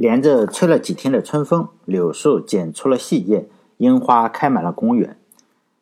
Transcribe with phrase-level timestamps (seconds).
[0.00, 5.18] 连着吹了几天的春风，柳树剪出了细叶，樱花开满了公园。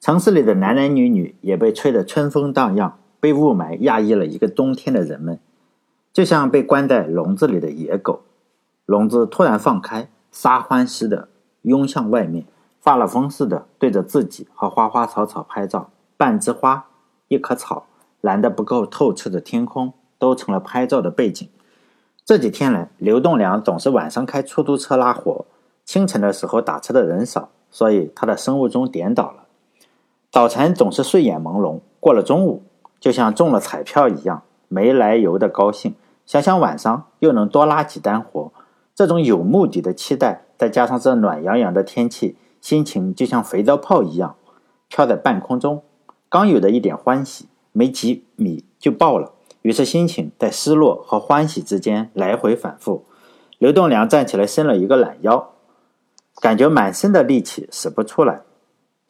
[0.00, 5.38] 城市里的男男女女也被吹得春风荡漾，被雾霾压抑了一个冬天的人们，
[6.12, 8.22] 就像被关在笼子里的野狗。
[8.84, 11.28] 笼子突然放开，撒欢似的
[11.62, 12.44] 拥向外面，
[12.80, 15.90] 发了疯似的对着自己和花花草草拍照。
[16.16, 16.86] 半枝花，
[17.28, 17.86] 一棵草，
[18.20, 21.48] 蓝得不够透彻的天空，都成了拍照的背景。
[22.30, 25.46] 这几天来，刘栋梁总是晚上开出租车拉活，
[25.84, 29.46] 清晨的时候打车的人少，所以他的生物钟颠倒了。
[30.30, 32.62] 早晨总是睡眼朦胧，过了中午，
[33.00, 35.96] 就像中了彩票一样，没来由的高兴。
[36.24, 38.52] 想想晚上又能多拉几单活，
[38.94, 44.36] 这种有目的的期待，再加上这暖洋洋的天气，心情就像肥皂泡一样，
[44.86, 45.82] 飘在半空中。
[46.28, 49.32] 刚有的一点欢喜，没几米就爆了。
[49.62, 53.04] 于是心情在失落和欢喜之间来回反复。
[53.58, 55.50] 刘栋梁站起来，伸了一个懒腰，
[56.40, 58.40] 感觉满身的力气使不出来，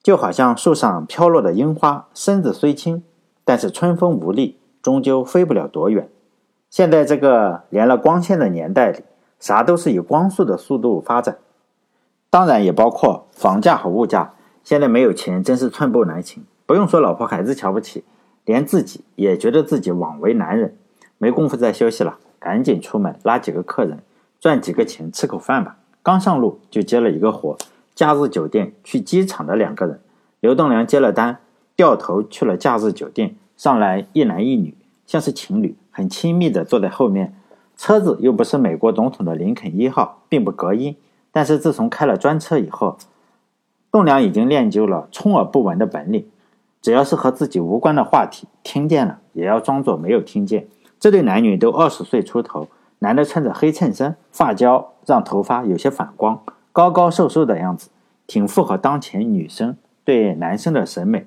[0.02, 3.04] 就好像树上飘落的樱花，身子虽轻，
[3.44, 6.08] 但是春风无力，终究飞不了多远。
[6.68, 9.04] 现在这个连了光线的年代里，
[9.38, 11.38] 啥都是以光速的速度发展，
[12.28, 14.34] 当然也包括房价和物价。
[14.64, 18.04] 现在没有钱真是寸步难行，不用说老婆孩子瞧不起。
[18.50, 20.74] 连自己也觉得自己枉为男人，
[21.18, 24.00] 没工夫再休息了，赶紧出门拉几个客人，
[24.40, 25.76] 赚几个钱吃口饭吧。
[26.02, 27.56] 刚上路就接了一个活，
[27.94, 30.00] 假日酒店去机场的两个人。
[30.40, 31.38] 刘栋梁接了单，
[31.76, 33.36] 掉头去了假日酒店。
[33.56, 34.74] 上来一男一女，
[35.06, 37.32] 像是情侣，很亲密的坐在后面。
[37.76, 40.96] 车子又不是美国总统的林肯一号，并不隔音。
[41.30, 42.98] 但是自从开了专车以后，
[43.92, 46.26] 栋梁已经练就了充耳不闻的本领。
[46.80, 50.68] 只要是和自己无关的话题，听见了也要装作没有听见。
[50.98, 52.68] 这对男女都二十岁出头，
[53.00, 56.42] 男的穿着黑衬衫，发胶让头发有些反光，
[56.72, 57.90] 高高瘦瘦的样子，
[58.26, 61.26] 挺符合当前女生对男生的审美。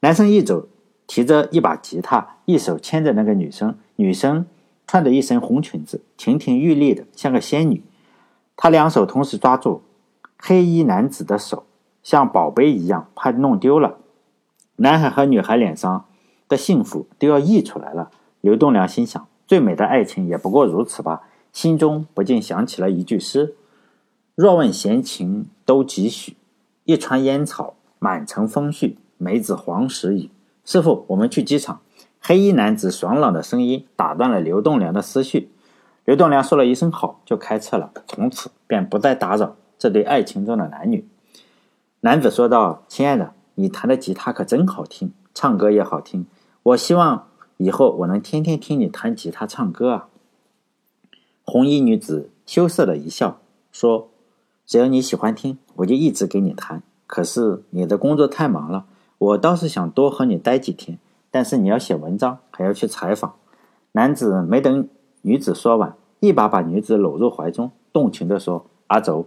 [0.00, 0.68] 男生一走，
[1.06, 4.46] 提着一把吉他，一手牵着那个女生，女生
[4.86, 7.82] 穿着一身红裙子，亭亭玉立的，像个仙女。
[8.56, 9.82] 他两手同时抓住
[10.36, 11.64] 黑衣男子的手，
[12.02, 13.98] 像宝贝一样，怕弄丢了。
[14.80, 16.04] 男孩和女孩脸上
[16.48, 18.10] 的幸福都要溢出来了。
[18.40, 21.22] 刘栋梁心想：最美的爱情也不过如此吧。
[21.52, 23.56] 心中不禁想起了一句诗
[24.36, 26.36] ：“若问闲情都几许？
[26.84, 28.94] 一川烟草，满城风絮。
[29.16, 30.30] 梅子黄时雨。”
[30.64, 31.80] 师傅，我们去机场。
[32.20, 35.50] 黑衣男子爽朗的声音打断了刘栋梁的思绪。
[36.04, 37.90] 刘栋梁说了一声好，就开车了。
[38.06, 41.08] 从此便不再打扰这对爱情中的男女。
[42.00, 46.26] 男子说道：“亲爱的。”你弹的吉他可真好听，唱歌也好听。
[46.62, 47.26] 我希望
[47.56, 50.08] 以后我能天天听你弹吉他唱歌啊！
[51.44, 53.40] 红衣女子羞涩的一笑，
[53.72, 54.10] 说
[54.64, 56.84] ：“只要你喜欢听，我就一直给你弹。
[57.08, 58.86] 可是你的工作太忙了，
[59.18, 61.00] 我倒是想多和你待几天，
[61.32, 63.34] 但是你要写文章，还要去采访。”
[63.90, 64.88] 男子没等
[65.22, 69.26] 女子说完，一把把女子搂入怀中，动情地说：“阿轴，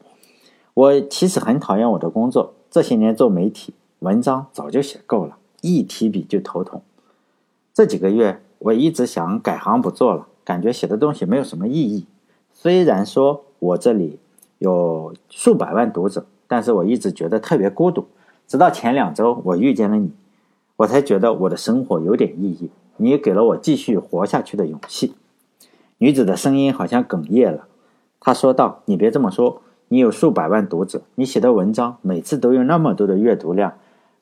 [0.74, 6.82] 我其实很讨厌我的工作，这些年做媒体。”文章早就写够了，一提笔就头痛。
[7.72, 12.08] 这几个月我一直想改行不做了，感觉写的东西没有什么意义。
[12.52, 14.18] 虽然说我这里
[14.58, 18.08] 有数百万读者，但是我一直觉得特别孤独。
[18.48, 20.12] 直到前两周我遇见了你，
[20.78, 22.72] 我才觉得我的生活有点意义。
[22.98, 25.14] 你也给了我继续活下去的勇气。
[26.00, 27.68] 女子的声音好像哽咽了，
[28.20, 33.74] 她说道：“你别这么说，你有数百万读者，你写的文章每次都有那么多的阅读量。”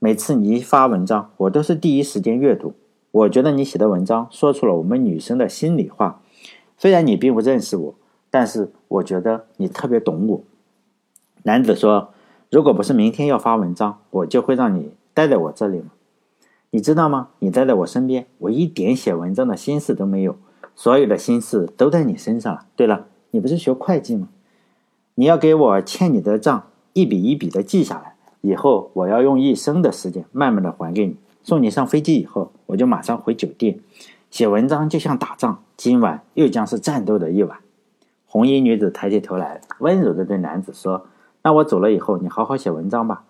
[0.01, 2.73] 每次你一发文章，我都是第一时间阅读。
[3.11, 6.21] 我觉得你写的文章说出了我们女生的心里话。
[6.77, 7.95] 虽然你并不认识我，
[8.29, 10.41] 但是我觉得你特别懂我。
[11.43, 12.13] 男子说
[12.49, 15.87] ：“如果不是明天要发文章，我就会让你待在我这里吗？
[16.71, 17.31] 你知道吗？
[17.39, 20.37] 你待在我身边，我一点写文章的心思都没有，
[20.75, 22.65] 所有的心思都在你身上了。
[22.77, 24.29] 对了，你不是学会计吗？
[25.15, 31.15] 你要给我欠你的账一笔一笔的记下来。”以后我要用一生的时间慢慢的还给你。
[31.41, 33.79] 送你上飞机以后，我就马上回酒店。
[34.29, 37.57] 写文章就像打仗，今晚又将是战斗的一晚。
[38.27, 41.07] 红衣女子抬起头来，温柔的对男子说
[41.41, 43.23] ：“那我走了以后，你好好写文章吧。”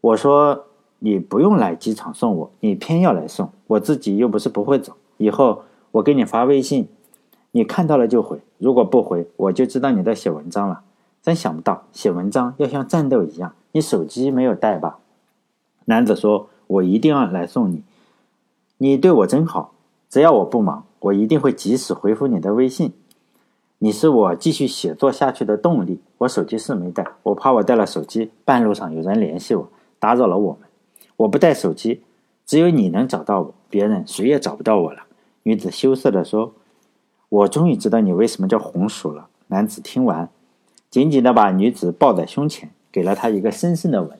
[0.00, 0.64] 我说
[1.00, 4.94] ：“你不用来机场送我，你偏要来送，我自己又不是不会走。
[5.18, 6.88] 以后我给你发微信，
[7.50, 10.80] 你看到了就回，如果不回，我就知道你在写文章了。
[11.20, 15.00] 真想不到，写文章要像战斗一样。”你手机没有带吧？
[15.84, 17.82] 男子说：“我一定要来送你。
[18.78, 19.74] 你对我真好，
[20.08, 22.94] 只要我不忙，我一定会及时回复你的微信。”
[23.76, 26.00] 你是我继续写作下去的动力。
[26.16, 29.68] 我手机是没带，我怕我带了手机，半路上有人联系我，
[29.98, 30.62] 打扰了我们。
[31.18, 32.00] 我不带手机，
[32.46, 35.02] 只有你能找到我，别人谁也找不到我了。”
[35.44, 36.54] 女子羞涩地说
[37.28, 40.30] ：“我终于知道你为什么叫红薯了。”男子听完，
[40.88, 44.18] 紧紧地把女子抱在胸前，给了他一个深深的吻。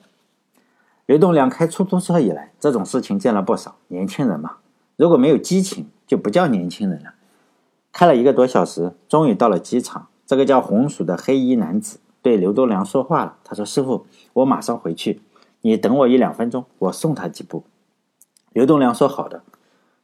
[1.07, 3.77] 刘栋梁开出租车以来，这种事情见了不少。
[3.87, 4.57] 年轻人嘛，
[4.97, 7.15] 如果没有激情，就不叫年轻人了。
[7.91, 10.09] 开了一个多小时，终于到了机场。
[10.27, 13.37] 这个叫红薯的黑衣男子对刘栋梁说话了。
[13.43, 15.23] 他说：“师傅，我马上回去，
[15.61, 17.63] 你等我一两分钟，我送他几步。”
[18.53, 19.41] 刘栋梁说：“好的。”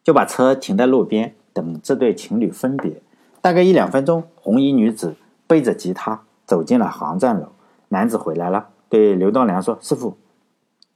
[0.04, 3.04] 就把车停在路边，等这对情侣分别。
[3.40, 5.16] 大概一两分钟，红衣女子
[5.46, 7.50] 背着吉他走进了航站楼。
[7.94, 10.18] 男子回来了，对刘栋梁说：“师傅，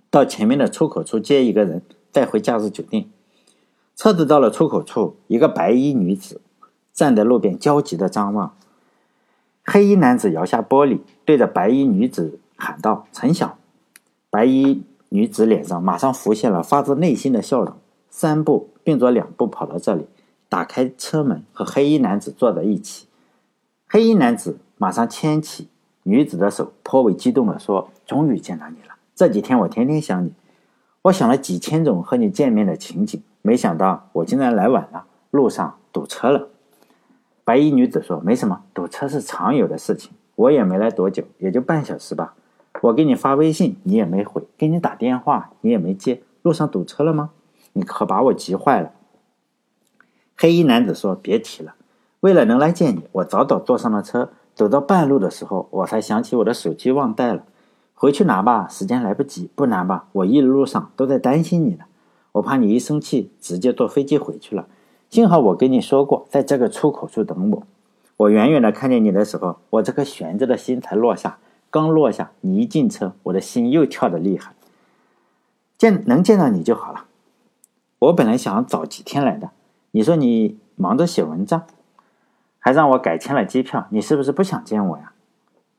[0.10, 3.08] 到前面的出口处接一个人，带回假日酒店。”
[3.96, 6.42] 车子到了出口处，一个白衣女子
[6.92, 8.56] 站在路边，焦急的张望。
[9.64, 13.60] 黑衣男子摇下玻璃，对着白衣女子喊道：“陈晓。”
[14.32, 17.76] 白衣女子脸上马上浮现了发自内心的笑容。
[18.10, 20.08] 三步并作两步跑到这里，
[20.50, 23.06] 打开车门，和黑衣男子坐在一起。
[23.88, 25.68] 黑衣男子马上牵起
[26.07, 28.95] 女子的手，颇为激动地说：“终于见到你了！
[29.13, 30.31] 这几天我天天想你，
[31.01, 36.48] 我想了几千种和你见面的情景，没想到我竟然来晚了，路上堵车了。”
[37.44, 40.13] 白衣女子说：“没什么，堵车是常有的事情。
[40.36, 42.36] 我也没来多久，也就半小时吧。
[42.83, 46.21] 我给你发微信，你也没回；给你打电话，你也没接。
[46.42, 47.31] 路上堵车了吗？”
[47.74, 48.92] 你可把我急坏了。
[50.38, 51.75] 黑衣男子说：“别提了，
[52.21, 54.30] 为了能来见你，我早早坐上了车。
[54.57, 57.44] 走到半路的时候，我才想起我的手机忘带了，
[57.94, 58.68] 回去拿吧。
[58.68, 60.07] 时间来不及，不拿吧。
[60.13, 61.86] 我一路上都在担心你呢，
[62.31, 64.68] 我怕你一生气，直接坐飞机回去了。
[65.12, 67.63] 幸好我跟你说过，在这个出口处等我。
[68.18, 71.38] 我远远的看见你的时候，我这颗悬着的心才落下。
[71.69, 74.56] 刚落下，你一进车，我的心又跳得厉害。
[75.77, 77.06] 见能见到你就好了。”
[78.00, 79.51] 我本来想早几天来的，
[79.92, 81.62] 你说你忙着写文章，
[82.59, 85.12] 还让我改签了机票，你是不是不想见我呀？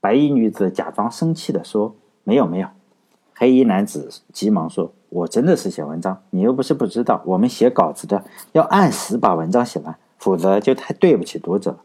[0.01, 1.95] 白衣女子假装生气的说
[2.25, 2.69] ：“没有没有。”
[3.35, 11.79] 黑衣男子急忙说：“我真的是写文章，你又不是不知道，我们写稿子的要按时把文章写完，否则就太对不起读者了。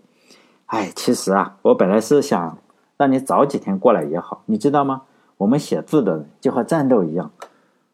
[0.67, 2.57] 哎，其实啊，我本来是想
[2.97, 5.03] 让你早几天过来也好，你知道吗？
[5.37, 7.31] 我们写字的人就和战斗一样，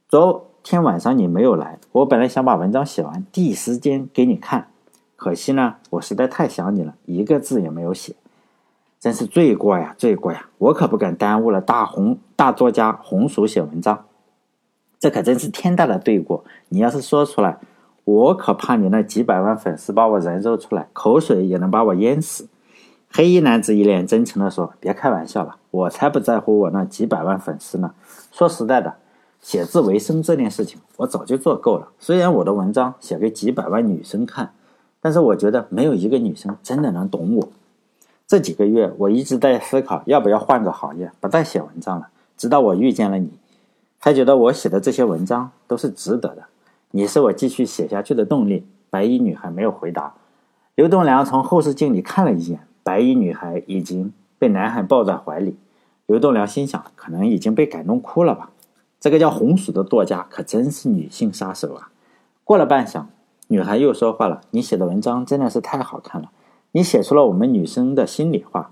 [0.07, 4.67] 昨。”天晚上你没有来，我本来想把文章写完，第一时间给你看，
[5.19, 8.15] 可惜呢，我实在太想你了，一个字也没有写，
[9.01, 10.47] 真是罪过呀，罪过呀！
[10.57, 14.05] 我可不敢耽误了大红大作家红薯写文章，
[14.97, 16.45] 这可真是天大的罪过。
[16.69, 17.57] 你要是说出来，
[18.05, 22.47] 我可怕你那几百万粉丝把我人肉出来，口水也能把我淹死。
[23.11, 27.93] 黑衣男子一脸真诚地说：“别开玩笑了，我才不在乎我那几百万粉丝呢。
[28.31, 28.95] 说实在的。”
[29.41, 31.87] 写字为生这件事情，我早就做够了。
[31.97, 34.51] 虽然我的文章写给几百万女生看，
[35.01, 37.49] 但是我觉得没有一个女生真的能懂我。
[38.27, 42.09] 这几个月，我一直在思考要不要换个行业，不再写文章了。
[42.37, 43.31] 直到我遇见了你，
[43.99, 46.43] 才觉得我写的这些文章都是值得的。
[46.91, 48.65] 你是我继续写下去的动力。
[48.91, 50.13] 白衣女孩没有回答。
[50.73, 55.57] 刘栋梁从后视镜里看了一眼，白衣女孩已经被男孩抱在怀里。
[56.07, 58.49] 刘栋梁心想，可能已经被感动哭了吧。
[58.99, 61.91] 这个叫红薯的作家可真是女性杀手啊！
[62.43, 63.05] 过了半晌，
[63.51, 66.29] 女孩又说话了：“你写的文章真的是太好看了，
[66.71, 68.69] 你写出了我们女生的心里话。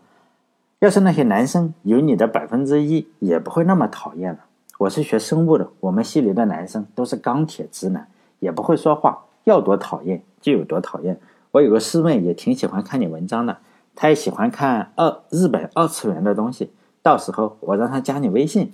[0.78, 4.42] 要是那些男生有你的百分之一，也不会那么讨厌了。
[4.78, 8.08] 我是学生物的，我们系里的男生都是钢铁直男，
[8.38, 11.20] 也不会说话，要多讨厌就有多讨厌。
[11.50, 13.58] 我有个师妹也挺喜欢看你文章的，
[13.96, 16.70] 她也喜欢看二日本二次元的东西，
[17.02, 18.72] 到时候我让她加你微信。”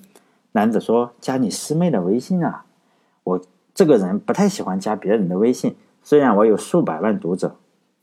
[0.52, 2.66] 男子说：“加你师妹的微信啊！
[3.24, 3.42] 我
[3.74, 5.78] 这个人不太喜欢加别人的微信。
[6.04, 7.56] 虽然我有数百万读者，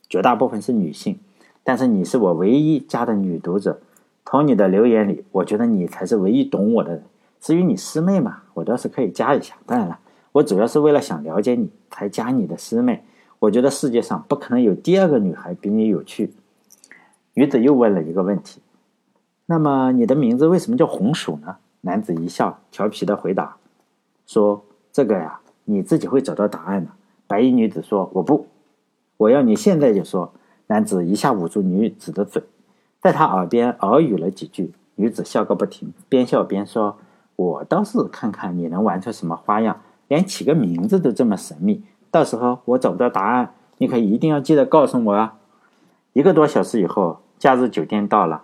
[0.09, 1.21] 绝大部分是女性，
[1.62, 3.80] 但是你是我唯一加的女读者。
[4.25, 7.02] 从你的留言里，我觉得你才是唯一懂我的人。
[7.40, 9.57] 至于你师妹嘛，我倒是可以加一下。
[9.66, 9.99] 当然了，
[10.33, 13.04] 我主要是为了想了解你才加你的师妹。
[13.40, 16.33] 我觉得世界上不可能有第二个女孩比你有趣。”
[17.35, 18.61] 女子又问了一个问题
[19.47, 23.57] ：“那么你的名字为什么叫红薯呢？”男子一笑，调皮的回答
[24.26, 26.90] 说：“这个呀，你自己会找到答案的。”
[27.30, 28.49] 白衣女子说：“我不，
[29.16, 30.32] 我要你现在就说。”
[30.66, 32.42] 男子一下捂住女子的嘴，
[33.00, 34.72] 在她耳边耳语了几句。
[34.96, 36.99] 女子笑个不停，边笑边说
[37.37, 41.84] ：“我倒是看看你能玩出什么花样，连起个名字都这么神秘。
[42.10, 45.38] 到时候我找不到答案，你可一定要记得告诉我啊！”
[46.14, 48.42] 一个多小时以后，假日酒店到了，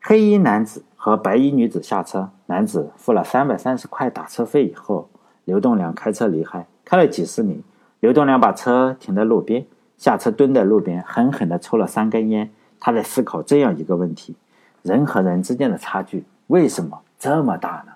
[0.00, 5.08] 黑衣男子和白衣女子下车，男子付了三百三十块打车费以后，
[5.44, 7.62] 刘栋梁开车离开，开了几十米，
[8.00, 9.66] 刘栋梁把车停在路边，
[9.98, 12.50] 下车蹲在路边，狠狠地抽了三根烟。
[12.80, 14.34] 他在思考这样一个问题：
[14.82, 17.92] 人和人之间的差距为什么这么大呢？